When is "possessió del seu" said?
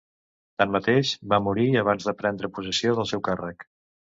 2.57-3.25